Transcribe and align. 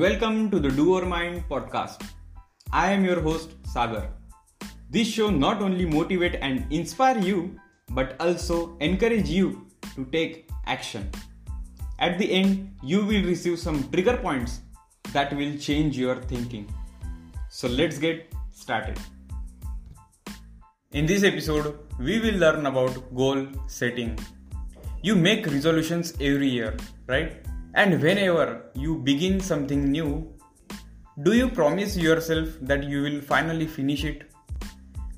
Welcome 0.00 0.50
to 0.50 0.58
the 0.58 0.70
Doer 0.70 1.04
Mind 1.04 1.44
podcast. 1.50 2.02
I 2.72 2.92
am 2.92 3.04
your 3.04 3.20
host 3.20 3.50
Sagar. 3.70 4.08
This 4.88 5.06
show 5.06 5.28
not 5.28 5.60
only 5.60 5.84
motivate 5.84 6.36
and 6.36 6.64
inspire 6.72 7.18
you 7.18 7.60
but 7.90 8.16
also 8.18 8.74
encourage 8.78 9.28
you 9.28 9.66
to 9.94 10.06
take 10.06 10.48
action. 10.66 11.10
At 11.98 12.18
the 12.18 12.32
end, 12.32 12.74
you 12.82 13.04
will 13.04 13.22
receive 13.24 13.58
some 13.58 13.86
trigger 13.90 14.16
points 14.16 14.60
that 15.12 15.36
will 15.36 15.58
change 15.58 15.98
your 15.98 16.22
thinking. 16.22 16.72
So 17.50 17.68
let's 17.68 17.98
get 17.98 18.32
started. 18.50 18.98
In 20.92 21.04
this 21.04 21.22
episode, 21.22 21.78
we 21.98 22.18
will 22.18 22.36
learn 22.36 22.64
about 22.64 23.14
goal 23.14 23.46
setting. 23.66 24.18
You 25.02 25.16
make 25.16 25.44
resolutions 25.44 26.14
every 26.18 26.48
year, 26.48 26.78
right? 27.06 27.44
And 27.74 28.02
whenever 28.02 28.66
you 28.74 28.98
begin 28.98 29.40
something 29.40 29.90
new, 29.90 30.30
do 31.22 31.32
you 31.32 31.48
promise 31.48 31.96
yourself 31.96 32.48
that 32.60 32.84
you 32.84 33.00
will 33.02 33.22
finally 33.22 33.66
finish 33.66 34.04
it? 34.04 34.30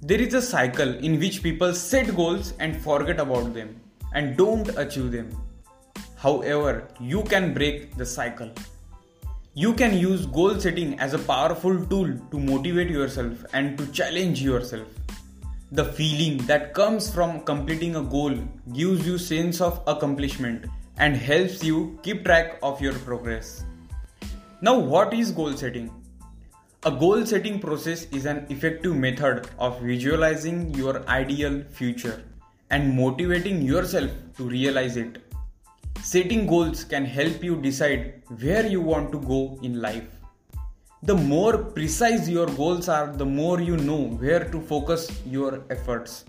There 0.00 0.20
is 0.20 0.34
a 0.34 0.42
cycle 0.42 0.94
in 0.98 1.18
which 1.18 1.42
people 1.42 1.74
set 1.74 2.14
goals 2.14 2.54
and 2.60 2.80
forget 2.80 3.18
about 3.18 3.54
them 3.54 3.80
and 4.12 4.36
don't 4.36 4.68
achieve 4.78 5.10
them. 5.10 5.30
However, 6.16 6.86
you 7.00 7.24
can 7.24 7.54
break 7.54 7.96
the 7.96 8.06
cycle. 8.06 8.52
You 9.54 9.74
can 9.74 9.98
use 9.98 10.24
goal 10.26 10.60
setting 10.60 10.98
as 11.00 11.12
a 11.12 11.18
powerful 11.18 11.84
tool 11.86 12.16
to 12.30 12.38
motivate 12.38 12.88
yourself 12.88 13.44
and 13.52 13.76
to 13.78 13.86
challenge 13.88 14.40
yourself. 14.40 14.86
The 15.72 15.86
feeling 15.86 16.38
that 16.46 16.72
comes 16.72 17.12
from 17.12 17.40
completing 17.40 17.96
a 17.96 18.02
goal 18.02 18.36
gives 18.72 19.04
you 19.04 19.18
sense 19.18 19.60
of 19.60 19.82
accomplishment 19.88 20.66
and 20.98 21.16
helps 21.16 21.62
you 21.64 21.98
keep 22.02 22.24
track 22.24 22.58
of 22.62 22.80
your 22.80 22.94
progress. 22.94 23.64
Now, 24.60 24.78
what 24.78 25.12
is 25.12 25.30
goal 25.30 25.52
setting? 25.56 25.90
A 26.84 26.90
goal 26.90 27.24
setting 27.26 27.60
process 27.60 28.04
is 28.12 28.26
an 28.26 28.46
effective 28.48 28.94
method 28.94 29.48
of 29.58 29.80
visualizing 29.80 30.74
your 30.74 31.06
ideal 31.08 31.62
future 31.70 32.22
and 32.70 32.96
motivating 32.96 33.62
yourself 33.62 34.10
to 34.36 34.44
realize 34.44 34.96
it. 34.96 35.22
Setting 36.02 36.46
goals 36.46 36.84
can 36.84 37.04
help 37.04 37.42
you 37.42 37.56
decide 37.56 38.22
where 38.40 38.66
you 38.66 38.80
want 38.80 39.12
to 39.12 39.18
go 39.18 39.58
in 39.62 39.80
life 39.80 40.14
the 41.08 41.14
more 41.14 41.58
precise 41.58 42.26
your 42.26 42.46
goals 42.46 42.88
are, 42.88 43.08
the 43.12 43.26
more 43.26 43.60
you 43.60 43.76
know 43.76 44.04
where 44.20 44.44
to 44.44 44.58
focus 44.58 45.10
your 45.26 45.62
efforts. 45.68 46.24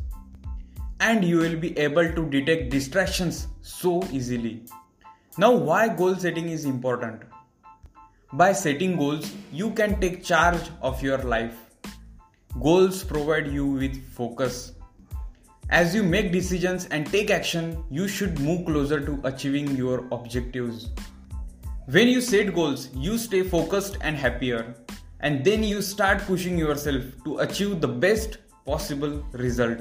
And 1.00 1.26
you 1.26 1.38
will 1.38 1.58
be 1.58 1.78
able 1.78 2.10
to 2.14 2.30
detect 2.30 2.70
distractions 2.70 3.48
so 3.62 4.02
easily. 4.12 4.64
Now, 5.38 5.52
why 5.52 5.90
goal 5.90 6.16
setting 6.16 6.50
is 6.50 6.66
important? 6.66 7.22
By 8.34 8.54
setting 8.54 8.96
goals, 8.98 9.32
you 9.52 9.72
can 9.72 10.00
take 10.00 10.24
charge 10.24 10.70
of 10.82 11.04
your 11.04 11.18
life. 11.18 11.58
Goals 12.62 13.04
provide 13.04 13.48
you 13.48 13.66
with 13.66 14.02
focus. 14.14 14.72
As 15.70 15.94
you 15.94 16.04
make 16.04 16.32
decisions 16.32 16.86
and 16.86 17.06
take 17.06 17.30
action, 17.30 17.84
you 17.90 18.08
should 18.08 18.40
move 18.40 18.66
closer 18.66 19.04
to 19.06 19.20
achieving 19.26 19.76
your 19.76 20.08
objectives. 20.12 20.90
When 21.88 22.08
you 22.08 22.22
set 22.22 22.56
goals, 22.56 22.90
you 22.96 23.18
stay 23.18 23.44
focused 23.44 23.98
and 24.02 24.16
happier, 24.16 24.74
and 25.20 25.44
then 25.44 25.64
you 25.64 25.82
start 25.82 26.20
pushing 26.20 26.58
yourself 26.58 27.04
to 27.26 27.40
achieve 27.40 27.82
the 27.82 27.88
best 27.88 28.38
possible 28.66 29.26
result. 29.34 29.80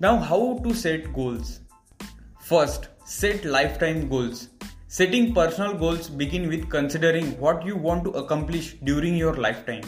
Now, 0.00 0.16
how 0.16 0.58
to 0.64 0.74
set 0.74 1.12
goals? 1.12 1.60
First, 2.40 2.88
set 3.04 3.44
lifetime 3.44 4.08
goals. 4.08 4.48
Setting 4.88 5.32
personal 5.32 5.74
goals 5.74 6.08
begin 6.08 6.48
with 6.48 6.68
considering 6.68 7.38
what 7.38 7.64
you 7.64 7.76
want 7.76 8.02
to 8.04 8.10
accomplish 8.10 8.74
during 8.82 9.14
your 9.14 9.34
lifetime. 9.34 9.84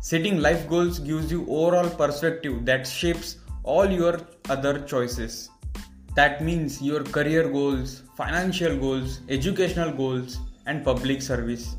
Setting 0.00 0.40
life 0.40 0.68
goals 0.68 1.00
gives 1.00 1.32
you 1.32 1.44
overall 1.48 1.90
perspective 1.90 2.64
that 2.64 2.86
shapes 2.86 3.38
all 3.64 3.86
your 3.90 4.20
other 4.48 4.80
choices. 4.82 5.50
That 6.14 6.44
means 6.44 6.80
your 6.80 7.02
career 7.02 7.48
goals, 7.48 8.02
financial 8.16 8.76
goals, 8.76 9.20
educational 9.28 9.90
goals, 9.90 10.38
and 10.66 10.84
public 10.84 11.22
service. 11.22 11.76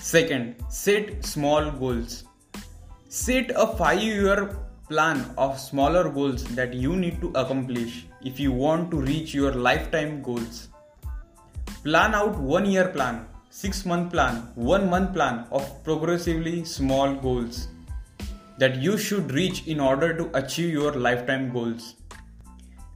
Second, 0.00 0.56
set 0.68 1.24
small 1.24 1.70
goals. 1.70 2.24
Set 3.08 3.50
a 3.56 3.66
5 3.66 4.02
year 4.02 4.58
plan 4.90 5.18
of 5.38 5.58
smaller 5.60 6.08
goals 6.10 6.42
that 6.56 6.74
you 6.74 6.96
need 6.96 7.20
to 7.20 7.28
accomplish 7.40 8.06
if 8.22 8.40
you 8.40 8.50
want 8.50 8.90
to 8.90 9.00
reach 9.00 9.32
your 9.32 9.52
lifetime 9.52 10.20
goals. 10.20 10.68
Plan 11.84 12.12
out 12.12 12.36
1 12.36 12.66
year 12.66 12.88
plan, 12.88 13.24
6 13.50 13.84
month 13.86 14.10
plan, 14.12 14.40
1 14.56 14.90
month 14.90 15.12
plan 15.14 15.44
of 15.52 15.68
progressively 15.84 16.64
small 16.64 17.14
goals 17.14 17.68
that 18.58 18.78
you 18.86 18.98
should 18.98 19.30
reach 19.32 19.60
in 19.68 19.78
order 19.78 20.08
to 20.12 20.24
achieve 20.40 20.72
your 20.72 20.90
lifetime 20.92 21.52
goals 21.52 21.94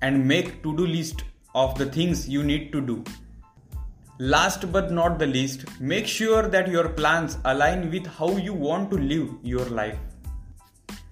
and 0.02 0.26
make 0.32 0.48
to-do 0.64 0.86
list 0.86 1.22
of 1.54 1.78
the 1.78 1.86
things 1.86 2.28
you 2.28 2.42
need 2.42 2.72
to 2.72 2.80
do. 2.80 3.04
Last 4.18 4.66
but 4.72 4.90
not 4.90 5.20
the 5.20 5.28
least, 5.28 5.64
make 5.80 6.08
sure 6.08 6.42
that 6.48 6.66
your 6.68 6.88
plans 6.88 7.38
align 7.44 7.88
with 7.92 8.10
how 8.18 8.32
you 8.48 8.52
want 8.52 8.90
to 8.90 8.98
live 9.12 9.30
your 9.42 9.64
life. 9.66 9.98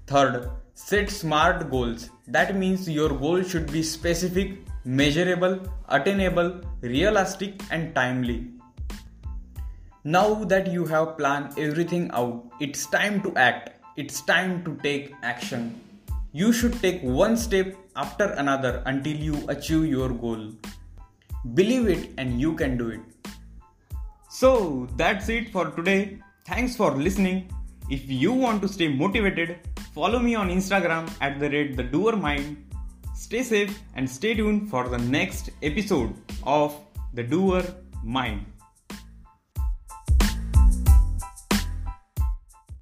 Third, 0.06 0.50
set 0.84 1.10
smart 1.10 1.70
goals. 1.70 2.10
That 2.26 2.56
means 2.56 2.88
your 2.88 3.10
goal 3.10 3.42
should 3.42 3.70
be 3.72 3.82
specific, 3.82 4.58
measurable, 4.84 5.60
attainable, 5.88 6.60
realistic, 6.80 7.62
and 7.70 7.94
timely. 7.94 8.48
Now 10.04 10.42
that 10.44 10.66
you 10.72 10.84
have 10.86 11.16
planned 11.16 11.56
everything 11.56 12.10
out, 12.12 12.44
it's 12.60 12.86
time 12.86 13.22
to 13.22 13.34
act. 13.36 13.70
It's 13.96 14.20
time 14.22 14.64
to 14.64 14.76
take 14.82 15.14
action. 15.22 15.80
You 16.32 16.52
should 16.52 16.80
take 16.80 17.00
one 17.02 17.36
step 17.36 17.76
after 17.94 18.24
another 18.24 18.82
until 18.86 19.16
you 19.16 19.36
achieve 19.48 19.86
your 19.86 20.08
goal. 20.08 20.50
Believe 21.54 21.88
it 21.88 22.10
and 22.18 22.40
you 22.40 22.54
can 22.54 22.76
do 22.76 22.88
it. 22.88 23.00
So 24.28 24.88
that's 24.96 25.28
it 25.28 25.50
for 25.50 25.70
today. 25.70 26.18
Thanks 26.44 26.74
for 26.74 26.90
listening. 26.90 27.52
If 27.88 28.08
you 28.08 28.32
want 28.32 28.62
to 28.62 28.68
stay 28.68 28.88
motivated, 28.88 29.58
follow 29.94 30.18
me 30.18 30.34
on 30.34 30.48
Instagram 30.48 31.10
at 31.20 31.38
the 31.38 31.48
rate 31.50 31.76
the 31.76 31.82
doer 31.82 32.16
mind. 32.16 32.56
Stay 33.14 33.42
safe 33.42 33.78
and 33.94 34.08
stay 34.08 34.34
tuned 34.34 34.70
for 34.70 34.88
the 34.88 34.98
next 34.98 35.50
episode 35.62 36.14
of 36.44 36.74
the 37.14 37.22
doer 37.22 37.62
mind. 38.02 38.46